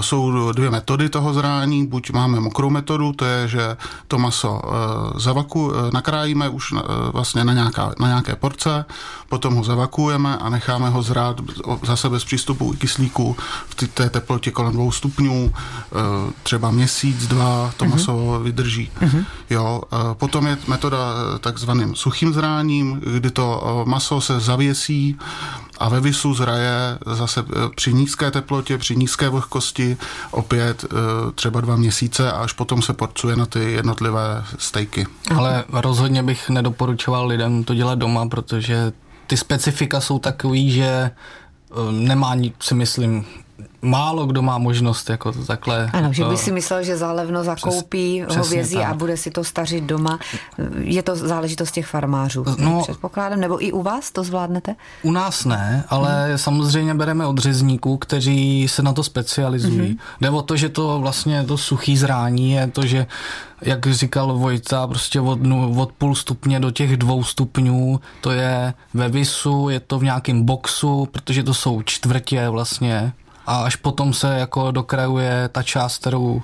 jsou 0.00 0.52
dvě 0.52 0.70
metody 0.70 1.08
toho 1.08 1.34
zrání. 1.34 1.86
Buď 1.86 2.10
máme 2.10 2.40
mokrou 2.40 2.70
metodu, 2.70 3.12
to 3.12 3.24
je, 3.24 3.48
že 3.48 3.76
to 4.08 4.18
maso 4.18 4.62
eh, 4.64 5.20
zavaku, 5.20 5.72
eh, 5.72 5.90
nakrájíme 5.92 6.48
už 6.48 6.74
vlastně 7.12 7.44
na, 7.44 7.52
nějaká, 7.52 7.92
na 8.00 8.08
nějaké 8.08 8.36
porce, 8.36 8.84
potom 9.28 9.54
ho 9.54 9.64
zavakujeme 9.64 10.38
a 10.38 10.48
necháme 10.48 10.88
ho 10.88 11.02
zrát 11.02 11.40
zase 11.82 12.08
bez 12.08 12.24
přístupu 12.24 12.72
kyslíku 12.72 13.36
v 13.68 13.74
té 13.74 14.10
teplotě 14.10 14.50
kolem 14.50 14.72
dvou 14.72 14.92
stupňů, 14.92 15.52
třeba 16.42 16.70
měsíc, 16.70 17.26
dva, 17.26 17.72
to 17.76 17.84
uh-huh. 17.84 17.90
maso 17.90 18.40
vydrží. 18.42 18.90
Uh-huh. 19.00 19.24
Jo, 19.50 19.82
potom 20.14 20.46
je 20.46 20.58
metoda 20.66 20.98
takzvaným 21.40 21.94
suchým 21.94 22.32
zráním, 22.32 23.00
kdy 23.16 23.30
to 23.30 23.82
maso 23.86 24.20
se 24.20 24.40
zavěsí 24.40 25.18
a 25.78 25.88
ve 25.88 26.00
visu 26.00 26.34
zraje 26.34 26.98
zase 27.06 27.40
eh, 27.40 27.68
při 27.74 27.94
nízké 27.94 28.30
teplotě, 28.30 28.78
při 28.78 28.96
nízké 28.96 29.28
vlhkosti 29.28 29.96
opět 30.30 30.84
eh, 30.84 30.96
třeba 31.34 31.60
dva 31.60 31.76
měsíce 31.76 32.32
a 32.32 32.36
až 32.36 32.52
potom 32.52 32.82
se 32.82 32.92
porcuje 32.92 33.36
na 33.36 33.46
ty 33.46 33.72
jednotlivé 33.72 34.44
stejky. 34.58 35.06
Ale 35.36 35.64
rozhodně 35.72 36.22
bych 36.22 36.50
nedoporučoval 36.50 37.26
lidem 37.26 37.64
to 37.64 37.74
dělat 37.74 37.98
doma, 37.98 38.28
protože 38.28 38.92
ty 39.26 39.36
specifika 39.36 40.00
jsou 40.00 40.18
takový, 40.18 40.70
že 40.70 40.84
eh, 40.86 41.12
nemá, 41.90 42.36
si 42.60 42.74
myslím, 42.74 43.24
málo 43.82 44.26
kdo 44.26 44.42
má 44.42 44.58
možnost 44.58 45.10
jako 45.10 45.32
to 45.32 45.44
takhle. 45.44 45.90
Ano, 45.92 46.12
že 46.12 46.24
by 46.24 46.36
si 46.36 46.52
myslel, 46.52 46.82
že 46.82 46.96
zálevno 46.96 47.44
zakoupí 47.44 48.24
Přes, 48.28 48.36
hovězí 48.36 48.78
a 48.78 48.94
bude 48.94 49.16
si 49.16 49.30
to 49.30 49.44
stařit 49.44 49.84
doma. 49.84 50.18
Je 50.78 51.02
to 51.02 51.16
záležitost 51.16 51.70
těch 51.70 51.86
farmářů, 51.86 52.44
no, 52.58 52.82
předpokládám, 52.82 53.40
nebo 53.40 53.64
i 53.64 53.72
u 53.72 53.82
vás 53.82 54.10
to 54.10 54.24
zvládnete? 54.24 54.74
U 55.02 55.12
nás 55.12 55.44
ne, 55.44 55.84
ale 55.88 56.28
hmm. 56.28 56.38
samozřejmě 56.38 56.94
bereme 56.94 57.26
od 57.26 57.38
řezníků, 57.38 57.96
kteří 57.96 58.68
se 58.68 58.82
na 58.82 58.92
to 58.92 59.02
specializují. 59.02 59.88
Hmm. 59.88 59.98
Jde 60.20 60.30
o 60.30 60.42
to, 60.42 60.56
že 60.56 60.68
to 60.68 61.00
vlastně 61.00 61.44
to 61.44 61.58
suchý 61.58 61.96
zrání 61.96 62.52
je 62.52 62.66
to, 62.66 62.86
že 62.86 63.06
jak 63.62 63.86
říkal 63.86 64.38
Vojta, 64.38 64.86
prostě 64.86 65.20
od, 65.20 65.38
od 65.76 65.92
půl 65.92 66.14
stupně 66.14 66.60
do 66.60 66.70
těch 66.70 66.96
dvou 66.96 67.24
stupňů, 67.24 68.00
to 68.20 68.30
je 68.30 68.74
ve 68.94 69.08
visu, 69.08 69.68
je 69.68 69.80
to 69.80 69.98
v 69.98 70.04
nějakém 70.04 70.42
boxu, 70.42 71.08
protože 71.12 71.42
to 71.42 71.54
jsou 71.54 71.82
čtvrtě 71.82 72.48
vlastně 72.48 73.12
a 73.48 73.56
až 73.56 73.76
potom 73.76 74.12
se 74.12 74.38
jako 74.38 74.70
dokrajuje 74.70 75.48
ta 75.52 75.62
část, 75.62 75.98
kterou 75.98 76.42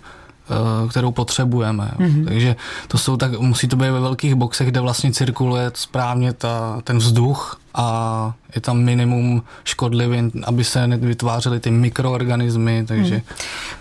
eh, 0.50 0.88
kterou 0.88 1.12
potřebujeme. 1.12 1.90
Mm-hmm. 1.98 2.24
Takže 2.24 2.56
to 2.88 2.98
jsou 2.98 3.16
tak, 3.16 3.38
musí 3.40 3.68
to 3.68 3.76
být 3.76 3.90
ve 3.90 4.00
velkých 4.00 4.34
boxech, 4.34 4.68
kde 4.68 4.80
vlastně 4.80 5.12
cirkuluje 5.12 5.70
správně 5.74 6.32
ta, 6.32 6.80
ten 6.84 6.98
vzduch 6.98 7.60
a 7.74 8.32
je 8.54 8.60
tam 8.60 8.78
minimum 8.78 9.42
škodlivin, 9.64 10.30
aby 10.44 10.64
se 10.64 10.86
nevytvářely 10.86 11.60
ty 11.60 11.70
mikroorganismy, 11.70 12.84
takže... 12.88 13.14
Hmm. 13.14 13.24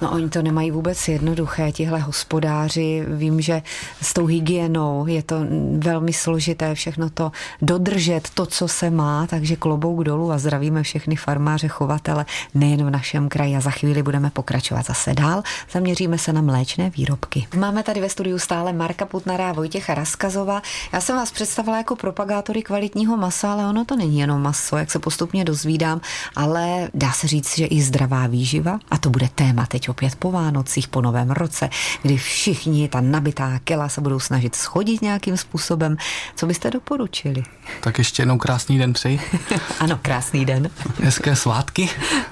No 0.01 0.11
oni 0.11 0.29
to 0.29 0.41
nemají 0.41 0.71
vůbec 0.71 1.07
jednoduché, 1.07 1.71
tihle 1.71 1.99
hospodáři, 1.99 3.05
vím, 3.07 3.41
že 3.41 3.61
s 4.01 4.13
tou 4.13 4.25
hygienou 4.25 5.07
je 5.07 5.23
to 5.23 5.35
velmi 5.77 6.13
složité 6.13 6.75
všechno 6.75 7.09
to 7.09 7.31
dodržet, 7.61 8.29
to, 8.33 8.45
co 8.45 8.67
se 8.67 8.89
má, 8.89 9.27
takže 9.27 9.55
klobouk 9.55 10.03
dolů 10.03 10.31
a 10.31 10.37
zdravíme 10.37 10.83
všechny 10.83 11.15
farmáře, 11.15 11.67
chovatele, 11.67 12.25
nejen 12.53 12.85
v 12.85 12.89
našem 12.89 13.29
kraji 13.29 13.55
a 13.55 13.61
za 13.61 13.71
chvíli 13.71 14.03
budeme 14.03 14.29
pokračovat 14.29 14.85
zase 14.85 15.13
dál. 15.13 15.43
Zaměříme 15.71 16.17
se 16.17 16.33
na 16.33 16.41
mléčné 16.41 16.89
výrobky. 16.89 17.47
Máme 17.57 17.83
tady 17.83 18.01
ve 18.01 18.09
studiu 18.09 18.39
stále 18.39 18.73
Marka 18.73 19.05
Putnara 19.05 19.49
a 19.49 19.53
Vojtěcha 19.53 19.93
Raskazova. 19.93 20.61
Já 20.93 21.01
jsem 21.01 21.15
vás 21.15 21.31
představila 21.31 21.77
jako 21.77 21.95
propagátory 21.95 22.61
kvalitního 22.61 23.17
masa, 23.17 23.53
ale 23.53 23.65
ono 23.65 23.85
to 23.85 23.95
není 23.95 24.19
jenom 24.19 24.41
maso, 24.41 24.62
jak 24.71 24.91
se 24.91 24.99
postupně 24.99 25.45
dozvídám, 25.45 26.01
ale 26.35 26.89
dá 26.93 27.11
se 27.11 27.27
říct, 27.27 27.57
že 27.57 27.65
i 27.65 27.81
zdravá 27.81 28.27
výživa. 28.27 28.79
A 28.91 28.97
to 28.97 29.09
bude 29.09 29.29
téma 29.35 29.65
teď 29.65 29.89
opět 29.89 30.15
po 30.15 30.31
Vánocích, 30.31 30.87
po 30.87 31.01
novém 31.01 31.31
roce, 31.31 31.69
kdy 32.01 32.17
všichni 32.17 32.87
ta 32.89 33.01
nabitá 33.01 33.59
kela 33.63 33.89
se 33.89 34.01
budou 34.01 34.19
snažit 34.19 34.55
schodit 34.55 35.01
nějakým 35.01 35.37
způsobem. 35.37 35.97
Co 36.35 36.45
byste 36.45 36.71
doporučili? 36.71 37.43
Tak 37.81 37.97
ještě 37.97 38.21
jednou 38.21 38.37
krásný 38.37 38.77
den 38.77 38.93
přeji. 38.93 39.21
ano, 39.79 39.99
krásný 40.01 40.45
den. 40.45 40.69
Hezké 41.03 41.35
svátky 41.35 41.89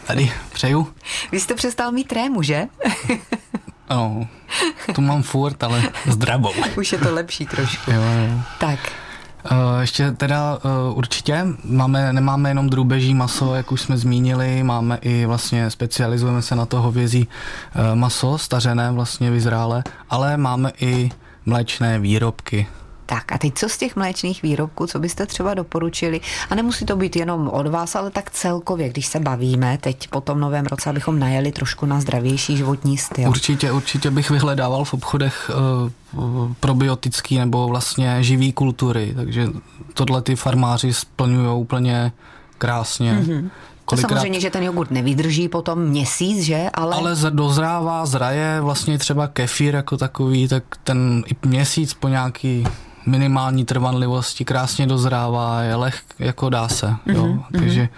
tady 0.08 0.32
přeju. 0.54 0.88
Vy 1.32 1.40
jste 1.40 1.54
přestal 1.54 1.92
mít 1.92 2.08
trému, 2.08 2.42
že? 2.42 2.68
ano, 3.90 4.28
tu 4.96 5.02
mám 5.02 5.24
furt, 5.24 5.64
ale 5.64 5.84
zdravou. 6.06 6.54
Už 6.78 6.92
je 6.92 6.98
to 6.98 7.14
lepší 7.14 7.46
trošku. 7.46 7.92
Jo, 7.92 8.02
jo. 8.02 8.42
Tak, 8.60 8.80
Uh, 9.52 9.82
ještě 9.82 10.12
teda 10.12 10.60
uh, 10.90 10.98
určitě. 10.98 11.46
Máme, 11.64 12.14
nemáme 12.14 12.50
jenom 12.50 12.70
drůbeží 12.70 13.14
maso, 13.14 13.56
jak 13.56 13.72
už 13.72 13.82
jsme 13.82 13.98
zmínili, 13.98 14.64
máme 14.64 14.98
i 15.02 15.26
vlastně, 15.26 15.70
specializujeme 15.70 16.42
se 16.42 16.56
na 16.56 16.66
to 16.66 16.82
hovězí 16.82 17.28
uh, 17.28 17.96
maso, 17.96 18.38
stařené 18.38 18.92
vlastně 18.92 19.32
vyzrále, 19.32 19.84
ale 20.10 20.38
máme 20.38 20.72
i 20.82 21.12
mléčné 21.46 22.00
výrobky, 22.00 22.68
tak 23.12 23.32
a 23.32 23.38
teď 23.38 23.54
co 23.56 23.70
z 23.70 23.78
těch 23.78 23.96
mléčných 23.96 24.42
výrobků, 24.42 24.88
co 24.88 25.00
byste 25.00 25.26
třeba 25.26 25.54
doporučili? 25.54 26.22
A 26.50 26.56
nemusí 26.56 26.86
to 26.86 26.96
být 26.96 27.16
jenom 27.16 27.48
od 27.48 27.68
vás, 27.68 27.96
ale 27.96 28.12
tak 28.12 28.32
celkově, 28.32 28.90
když 28.90 29.06
se 29.06 29.20
bavíme 29.20 29.78
teď 29.78 30.08
po 30.08 30.22
tom 30.22 30.40
novém 30.40 30.66
roce, 30.66 30.90
abychom 30.90 31.20
najeli 31.20 31.52
trošku 31.52 31.86
na 31.86 32.02
zdravější 32.02 32.58
životní 32.58 32.98
styl. 32.98 33.30
Určitě, 33.30 33.72
určitě 33.72 34.12
bych 34.12 34.30
vyhledával 34.30 34.84
v 34.84 34.94
obchodech 34.94 35.52
uh, 36.14 36.52
probiotický 36.60 37.38
nebo 37.38 37.68
vlastně 37.68 38.24
živý 38.24 38.54
kultury, 38.54 39.14
takže 39.16 39.48
tohle 39.94 40.22
ty 40.22 40.36
farmáři 40.36 40.94
splňují 40.94 41.62
úplně 41.62 42.12
krásně. 42.58 43.14
Mm-hmm. 43.14 43.50
Kolikrát... 43.86 44.10
Samozřejmě, 44.10 44.40
že 44.40 44.50
ten 44.50 44.64
jogurt 44.64 44.92
nevydrží 44.92 45.50
potom 45.50 45.80
měsíc, 45.80 46.44
že? 46.44 46.70
Ale, 46.74 46.96
ale 46.96 47.16
dozrává, 47.30 48.06
zraje 48.06 48.62
vlastně 48.62 48.98
třeba 48.98 49.28
kefír 49.28 49.76
jako 49.76 49.98
takový, 49.98 50.48
tak 50.48 50.64
ten 50.84 51.24
i 51.28 51.48
měsíc 51.48 51.94
po 51.94 52.08
nějaký 52.08 52.64
minimální 53.06 53.66
trvanlivosti, 53.66 54.46
krásně 54.46 54.88
dozrává, 54.88 55.62
je 55.62 55.76
leh, 55.76 56.02
jako 56.20 56.50
dá 56.50 56.68
se, 56.68 56.88
mm-hmm, 56.88 57.16
jo, 57.16 57.26
mhm. 57.26 57.44
takže 57.52 57.90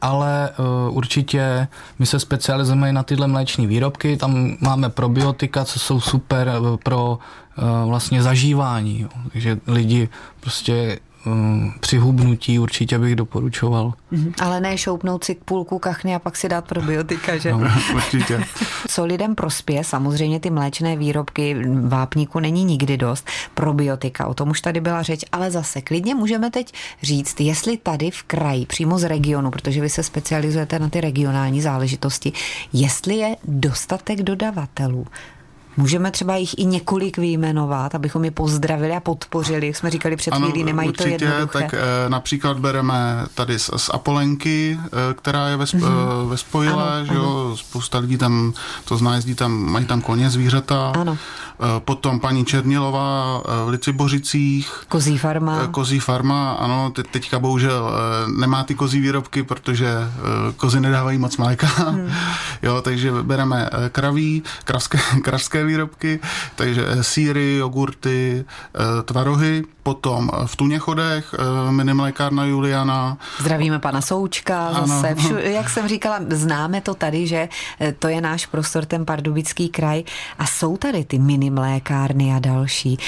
ale 0.00 0.50
uh, 0.58 0.96
určitě 0.96 1.68
my 1.98 2.06
se 2.06 2.20
specializujeme 2.20 2.92
na 2.92 3.02
tyhle 3.02 3.26
mléční 3.26 3.66
výrobky, 3.66 4.16
tam 4.16 4.56
máme 4.60 4.90
probiotika, 4.90 5.64
co 5.64 5.78
jsou 5.78 6.00
super 6.00 6.48
uh, 6.60 6.76
pro 6.76 7.18
uh, 7.58 7.88
vlastně 7.88 8.22
zažívání, 8.22 9.00
jo. 9.00 9.08
takže 9.32 9.58
lidi 9.66 10.08
prostě 10.40 10.98
um, 11.26 11.72
při 11.80 11.98
hubnutí 11.98 12.58
určitě 12.58 12.98
bych 12.98 13.16
doporučoval. 13.16 13.92
Mm-hmm. 14.12 14.32
Ale 14.42 14.60
ne 14.60 14.78
šoupnout 14.78 15.24
si 15.24 15.34
půlku 15.44 15.78
kachny 15.78 16.14
a 16.14 16.18
pak 16.18 16.36
si 16.36 16.48
dát 16.48 16.64
probiotika, 16.64 17.36
že? 17.36 17.52
No, 17.52 17.58
určitě. 17.94 18.44
Co 18.88 19.04
lidem 19.04 19.34
prospěje, 19.34 19.84
samozřejmě 19.84 20.40
ty 20.40 20.50
mléčné 20.50 20.96
výrobky 20.96 21.56
vápníku 21.88 22.40
není 22.40 22.64
nikdy 22.64 22.96
dost. 22.96 23.28
Probiotika, 23.54 24.26
o 24.26 24.34
tom 24.34 24.50
už 24.50 24.60
tady 24.60 24.80
byla 24.80 25.02
řeč, 25.02 25.24
ale 25.32 25.50
zase 25.50 25.80
klidně 25.80 26.14
můžeme 26.14 26.50
teď 26.50 26.72
říct, 27.02 27.40
jestli 27.40 27.76
tady 27.76 28.10
v 28.10 28.22
kraji, 28.22 28.66
přímo 28.66 28.98
z 28.98 29.04
regionu, 29.04 29.50
protože 29.50 29.80
vy 29.80 29.88
se 29.88 30.02
specializujete 30.02 30.78
na 30.78 30.88
ty 30.88 31.00
regionální 31.00 31.60
záležitosti, 31.60 32.32
jestli 32.72 33.14
je 33.14 33.36
dostatek 33.44 34.22
dodavatelů 34.22 35.06
Můžeme 35.80 36.10
třeba 36.10 36.36
jich 36.36 36.58
i 36.58 36.64
několik 36.64 37.18
vyjmenovat, 37.18 37.94
abychom 37.94 38.24
je 38.24 38.30
pozdravili 38.30 38.92
a 38.92 39.00
podpořili, 39.00 39.66
jak 39.66 39.76
jsme 39.76 39.90
říkali 39.90 40.16
před 40.16 40.34
chvílí, 40.34 40.64
nemají 40.64 40.88
určitě, 40.88 41.18
to 41.18 41.24
jednoduché. 41.24 41.58
tak 41.58 41.74
e, 41.74 42.08
například 42.08 42.58
bereme 42.58 43.26
tady 43.34 43.58
z, 43.58 43.70
z 43.76 43.90
Apolenky, 43.92 44.78
e, 45.10 45.14
která 45.14 45.48
je 45.48 45.56
ve, 45.56 45.64
mm-hmm. 45.64 46.28
ve 46.28 46.36
Spojile, 46.36 46.96
ano, 46.96 47.04
že 47.04 47.10
ano. 47.10 47.20
jo, 47.20 47.56
spousta 47.56 47.98
lidí 47.98 48.16
tam 48.16 48.52
to 48.84 48.96
zná, 48.96 49.14
jezdí 49.14 49.34
tam, 49.34 49.52
mají 49.52 49.84
tam 49.86 50.00
koně, 50.00 50.30
zvířata. 50.30 50.92
Ano. 50.96 51.18
E, 51.60 51.80
potom 51.80 52.20
paní 52.20 52.44
Černilová 52.44 53.42
v 53.64 53.68
Licibořicích. 53.68 54.84
Kozí 54.88 55.18
farma. 55.18 55.66
Kozí 55.66 56.00
farma, 56.00 56.52
ano, 56.52 56.90
te, 56.90 57.02
teďka 57.02 57.38
bohužel 57.38 57.92
nemá 58.36 58.64
ty 58.64 58.74
kozí 58.74 59.00
výrobky, 59.00 59.42
protože 59.42 59.94
kozy 60.56 60.80
nedávají 60.80 61.18
moc 61.18 61.36
mléka, 61.36 61.66
hmm. 61.66 62.10
jo, 62.62 62.82
takže 62.82 63.12
bereme 63.22 63.70
kraví, 63.92 64.42
kravské, 64.64 64.98
kravské 65.22 65.64
výrobky, 65.64 66.20
takže 66.56 66.84
eh, 66.88 67.04
síry, 67.04 67.56
jogurty, 67.56 68.44
eh, 68.44 69.02
tvarohy, 69.02 69.64
potom 69.82 70.30
v 70.46 70.56
Tuněchodech 70.56 71.34
eh, 71.34 71.72
minimlékárna 71.72 72.44
Juliana. 72.44 73.18
Zdravíme 73.40 73.78
pana 73.78 74.00
Součka 74.00 74.72
zase. 74.72 75.14
Všu, 75.18 75.36
jak 75.36 75.70
jsem 75.70 75.88
říkala, 75.88 76.20
známe 76.30 76.80
to 76.80 76.94
tady, 76.94 77.26
že 77.26 77.48
to 77.98 78.08
je 78.08 78.20
náš 78.20 78.46
prostor, 78.46 78.84
ten 78.84 79.04
pardubický 79.04 79.68
kraj 79.68 80.02
a 80.38 80.46
jsou 80.46 80.76
tady 80.76 81.04
ty 81.04 81.18
minimlékárny 81.50 82.32
a 82.32 82.38
další. 82.38 82.98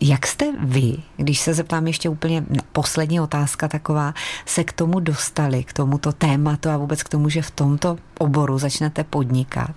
Jak 0.00 0.26
jste 0.26 0.46
vy, 0.60 0.96
když 1.16 1.40
se 1.40 1.54
zeptám 1.54 1.86
ještě 1.86 2.08
úplně 2.08 2.42
poslední 2.72 3.20
otázka 3.20 3.68
taková, 3.68 4.14
se 4.46 4.64
k 4.64 4.72
tomu 4.72 5.00
dostali, 5.00 5.64
k 5.64 5.72
tomuto 5.72 6.12
tématu 6.12 6.70
a 6.70 6.76
vůbec 6.76 7.02
k 7.02 7.08
tomu, 7.08 7.28
že 7.28 7.42
v 7.42 7.50
tomto 7.50 7.98
oboru 8.18 8.58
začnete 8.58 9.04
podnikat? 9.04 9.74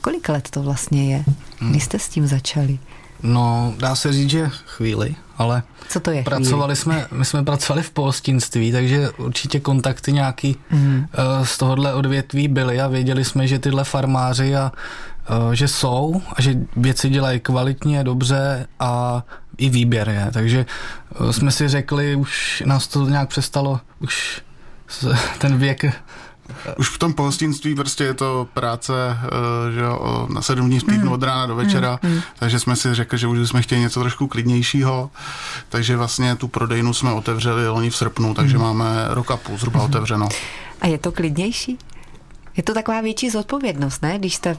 Kolik 0.00 0.28
let 0.28 0.50
to 0.50 0.62
vlastně 0.62 1.14
je? 1.14 1.24
Hmm. 1.58 1.70
Kdy 1.70 1.80
jste 1.80 1.98
s 1.98 2.08
tím 2.08 2.26
začali? 2.26 2.78
No, 3.22 3.74
dá 3.78 3.94
se 3.94 4.12
říct, 4.12 4.30
že 4.30 4.50
chvíli, 4.66 5.16
ale 5.38 5.62
Co 5.88 6.00
to 6.00 6.10
je 6.10 6.22
pracovali 6.22 6.76
chvíli? 6.76 6.82
jsme, 6.82 7.06
my 7.18 7.24
jsme 7.24 7.44
pracovali 7.44 7.82
v 7.82 7.90
pohostinství, 7.90 8.72
takže 8.72 9.10
určitě 9.10 9.60
kontakty 9.60 10.12
nějaký 10.12 10.56
mm. 10.70 11.06
z 11.42 11.58
tohohle 11.58 11.94
odvětví 11.94 12.48
byly 12.48 12.80
a 12.80 12.88
věděli 12.88 13.24
jsme, 13.24 13.46
že 13.46 13.58
tyhle 13.58 13.84
farmáři 13.84 14.56
a 14.56 14.72
že 15.52 15.68
jsou 15.68 16.22
a 16.32 16.42
že 16.42 16.54
věci 16.76 17.08
dělají 17.08 17.40
kvalitně, 17.40 18.04
dobře 18.04 18.66
a 18.80 19.22
i 19.58 19.68
výběr 19.68 20.08
je, 20.08 20.30
takže 20.32 20.66
uh, 21.20 21.30
jsme 21.30 21.50
si 21.50 21.68
řekli, 21.68 22.16
už 22.16 22.62
nás 22.66 22.88
to 22.88 23.08
nějak 23.08 23.28
přestalo, 23.28 23.80
už 24.00 24.42
ten 25.38 25.58
věk 25.58 25.84
už 26.78 26.88
v 26.88 26.98
tom 26.98 27.12
pohostinství 27.12 27.74
prostě 27.74 28.04
je 28.04 28.14
to 28.14 28.48
práce 28.54 28.92
eh, 29.24 29.72
že 29.72 29.80
jo, 29.80 30.26
na 30.34 30.42
sedm 30.42 30.66
dní 30.66 30.78
v 30.78 30.84
týdnu 30.84 31.06
mm. 31.06 31.12
od 31.12 31.22
rána 31.22 31.46
do 31.46 31.56
večera, 31.56 31.98
mm. 32.02 32.20
takže 32.38 32.60
jsme 32.60 32.76
si 32.76 32.94
řekli, 32.94 33.18
že 33.18 33.26
už 33.26 33.48
jsme 33.48 33.62
chtěli 33.62 33.80
něco 33.80 34.00
trošku 34.00 34.26
klidnějšího, 34.26 35.10
takže 35.68 35.96
vlastně 35.96 36.36
tu 36.36 36.48
prodejnu 36.48 36.94
jsme 36.94 37.12
otevřeli 37.12 37.68
loni 37.68 37.90
v 37.90 37.96
srpnu, 37.96 38.34
takže 38.34 38.56
mm. 38.56 38.62
máme 38.62 39.06
rok 39.08 39.30
a 39.30 39.36
půl 39.36 39.58
zhruba 39.58 39.82
otevřeno. 39.82 40.28
A 40.80 40.86
je 40.86 40.98
to 40.98 41.12
klidnější? 41.12 41.78
Je 42.58 42.62
to 42.62 42.74
taková 42.74 43.00
větší 43.00 43.30
zodpovědnost, 43.30 44.02
ne? 44.02 44.18
Když 44.18 44.34
jste 44.34 44.56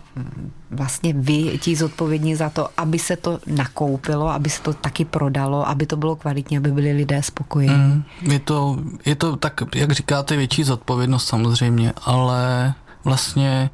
vlastně 0.71 1.13
vy 1.13 1.59
ti 1.61 1.75
zodpovědní 1.75 2.35
za 2.35 2.49
to, 2.49 2.69
aby 2.77 2.99
se 2.99 3.15
to 3.15 3.39
nakoupilo, 3.47 4.29
aby 4.29 4.49
se 4.49 4.61
to 4.61 4.73
taky 4.73 5.05
prodalo, 5.05 5.67
aby 5.67 5.85
to 5.85 5.97
bylo 5.97 6.15
kvalitní, 6.15 6.57
aby 6.57 6.71
byli 6.71 6.91
lidé 6.91 7.23
spokojení. 7.23 7.73
Mm, 7.73 8.03
je, 8.21 8.39
to, 8.39 8.79
je 9.05 9.15
to 9.15 9.35
tak, 9.35 9.61
jak 9.75 9.91
říkáte, 9.91 10.37
větší 10.37 10.63
zodpovědnost 10.63 11.27
samozřejmě, 11.27 11.93
ale 12.05 12.73
vlastně 13.03 13.69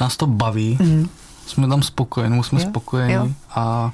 nás 0.00 0.16
to 0.16 0.26
baví. 0.26 0.78
Mm. 0.80 1.08
Jsme 1.46 1.68
tam 1.68 1.82
spokojení, 1.82 2.44
jsme 2.44 2.60
jo, 2.60 2.68
spokojení 2.68 3.12
jo. 3.12 3.28
a 3.50 3.92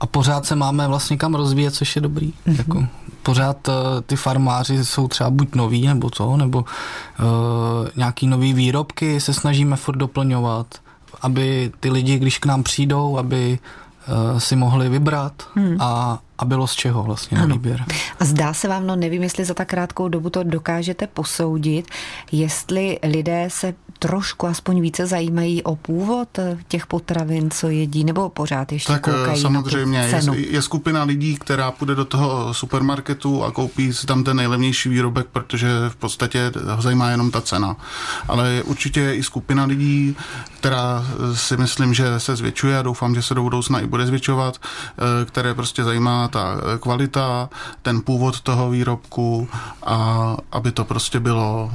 a 0.00 0.06
pořád 0.06 0.46
se 0.46 0.56
máme 0.56 0.88
vlastně 0.88 1.16
kam 1.16 1.34
rozvíjet, 1.34 1.74
což 1.74 1.96
je 1.96 2.02
dobrý. 2.02 2.32
Mm-hmm. 2.46 2.58
Jako, 2.58 2.86
pořád 3.22 3.68
uh, 3.68 3.74
ty 4.06 4.16
farmáři 4.16 4.84
jsou 4.84 5.08
třeba 5.08 5.30
buď 5.30 5.54
noví, 5.54 5.86
nebo 5.86 6.10
co, 6.10 6.36
nebo 6.36 6.58
uh, 6.58 6.64
nějaký 7.96 8.26
nový 8.26 8.52
výrobky 8.52 9.20
se 9.20 9.34
snažíme 9.34 9.76
furt 9.76 9.96
doplňovat, 9.96 10.66
aby 11.20 11.72
ty 11.80 11.90
lidi, 11.90 12.18
když 12.18 12.38
k 12.38 12.46
nám 12.46 12.62
přijdou, 12.62 13.18
aby 13.18 13.58
uh, 14.32 14.38
si 14.38 14.56
mohli 14.56 14.88
vybrat 14.88 15.32
mm. 15.54 15.76
a 15.80 16.18
a 16.38 16.44
bylo 16.44 16.66
z 16.66 16.74
čeho 16.74 17.02
vlastně 17.02 17.38
na 17.38 17.46
výběr. 17.46 17.84
A 18.20 18.24
zdá 18.24 18.54
se 18.54 18.68
vám, 18.68 18.86
no 18.86 18.96
nevím, 18.96 19.22
jestli 19.22 19.44
za 19.44 19.54
tak 19.54 19.68
krátkou 19.68 20.08
dobu 20.08 20.30
to 20.30 20.42
dokážete 20.42 21.06
posoudit, 21.06 21.86
jestli 22.32 22.98
lidé 23.02 23.48
se 23.50 23.74
trošku 23.98 24.46
aspoň 24.46 24.80
více 24.80 25.06
zajímají 25.06 25.62
o 25.62 25.76
původ 25.76 26.28
těch 26.68 26.86
potravin, 26.86 27.50
co 27.50 27.68
jedí, 27.68 28.04
nebo 28.04 28.28
pořád 28.28 28.72
ještě 28.72 28.92
tak, 28.92 29.08
eh, 29.08 29.12
koukají 29.12 29.42
samozřejmě, 29.42 30.12
na 30.12 30.20
cenu. 30.20 30.34
Je, 30.34 30.52
je 30.52 30.62
skupina 30.62 31.02
lidí, 31.02 31.36
která 31.36 31.70
půjde 31.70 31.94
do 31.94 32.04
toho 32.04 32.54
supermarketu 32.54 33.44
a 33.44 33.50
koupí 33.50 33.92
si 33.92 34.06
tam 34.06 34.24
ten 34.24 34.36
nejlevnější 34.36 34.88
výrobek, 34.88 35.26
protože 35.32 35.68
v 35.88 35.96
podstatě 35.96 36.52
ho 36.74 36.82
zajímá 36.82 37.10
jenom 37.10 37.30
ta 37.30 37.40
cena. 37.40 37.76
Ale 38.28 38.62
určitě 38.64 39.00
je 39.00 39.16
i 39.16 39.22
skupina 39.22 39.64
lidí, 39.64 40.16
která 40.60 41.06
si 41.34 41.56
myslím, 41.56 41.94
že 41.94 42.20
se 42.20 42.36
zvětšuje 42.36 42.78
a 42.78 42.82
doufám, 42.82 43.14
že 43.14 43.22
se 43.22 43.34
do 43.34 43.42
budoucna 43.42 43.80
i 43.80 43.86
bude 43.86 44.06
zvětšovat, 44.06 44.58
eh, 44.58 45.24
které 45.24 45.54
prostě 45.54 45.84
zajímá 45.84 46.28
ta 46.28 46.56
kvalita, 46.80 47.48
ten 47.82 48.00
původ 48.00 48.40
toho 48.40 48.70
výrobku 48.70 49.48
a 49.82 50.36
aby 50.52 50.72
to 50.72 50.84
prostě 50.84 51.20
bylo 51.20 51.70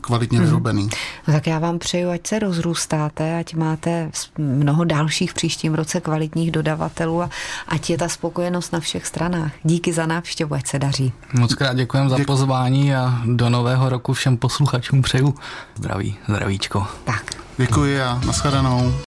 kvalitně 0.00 0.38
hmm. 0.38 0.46
vyrobený. 0.46 0.88
No 1.28 1.34
tak 1.34 1.46
já 1.46 1.58
vám 1.58 1.78
přeju, 1.78 2.10
ať 2.10 2.26
se 2.26 2.38
rozrůstáte, 2.38 3.38
ať 3.38 3.54
máte 3.54 4.10
mnoho 4.38 4.84
dalších 4.84 5.34
příštím 5.34 5.74
roce 5.74 6.00
kvalitních 6.00 6.50
dodavatelů 6.50 7.22
a 7.22 7.30
ať 7.68 7.90
je 7.90 7.98
ta 7.98 8.08
spokojenost 8.08 8.72
na 8.72 8.80
všech 8.80 9.06
stranách. 9.06 9.52
Díky 9.64 9.92
za 9.92 10.06
návštěvu, 10.06 10.54
ať 10.54 10.66
se 10.66 10.78
daří. 10.78 11.12
Moc 11.32 11.54
krát 11.54 11.76
děkujem 11.76 12.08
za 12.08 12.16
pozvání 12.26 12.94
a 12.94 13.22
do 13.24 13.50
nového 13.50 13.88
roku 13.88 14.12
všem 14.12 14.36
posluchačům 14.36 15.02
přeju 15.02 15.34
zdraví, 15.76 16.16
zdravíčko. 16.28 16.86
Tak. 17.04 17.22
Děkuji 17.56 18.00
a 18.00 18.20
nashledanou. 18.26 18.94